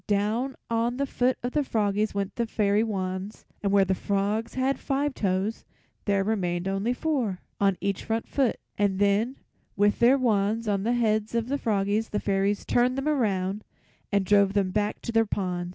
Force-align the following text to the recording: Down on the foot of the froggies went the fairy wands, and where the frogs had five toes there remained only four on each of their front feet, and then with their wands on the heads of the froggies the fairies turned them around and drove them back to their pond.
Down 0.07 0.55
on 0.67 0.97
the 0.97 1.05
foot 1.05 1.37
of 1.43 1.51
the 1.51 1.63
froggies 1.63 2.15
went 2.15 2.35
the 2.35 2.47
fairy 2.47 2.83
wands, 2.83 3.45
and 3.61 3.71
where 3.71 3.85
the 3.85 3.93
frogs 3.93 4.55
had 4.55 4.79
five 4.79 5.13
toes 5.13 5.63
there 6.05 6.23
remained 6.23 6.67
only 6.67 6.91
four 6.91 7.37
on 7.59 7.77
each 7.79 8.01
of 8.01 8.07
their 8.07 8.07
front 8.21 8.27
feet, 8.27 8.55
and 8.79 8.97
then 8.97 9.35
with 9.75 9.99
their 9.99 10.17
wands 10.17 10.67
on 10.67 10.81
the 10.81 10.93
heads 10.95 11.35
of 11.35 11.49
the 11.49 11.59
froggies 11.59 12.09
the 12.09 12.19
fairies 12.19 12.65
turned 12.65 12.97
them 12.97 13.07
around 13.07 13.63
and 14.11 14.25
drove 14.25 14.53
them 14.53 14.71
back 14.71 15.01
to 15.03 15.11
their 15.11 15.27
pond. 15.27 15.69